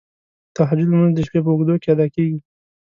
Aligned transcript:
تهجد 0.55 0.87
لمونځ 0.89 1.11
د 1.15 1.19
شپې 1.27 1.39
په 1.43 1.49
اوږدو 1.51 1.75
کې 1.81 1.87
ادا 1.93 2.07
کیږی. 2.15 2.39